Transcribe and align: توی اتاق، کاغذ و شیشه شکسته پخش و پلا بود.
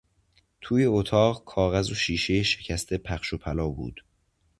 توی 0.61 0.85
اتاق، 0.85 1.43
کاغذ 1.45 1.91
و 1.91 1.95
شیشه 1.95 2.43
شکسته 2.43 2.97
پخش 2.97 3.33
و 3.33 3.37
پلا 3.37 3.67
بود. 3.69 4.01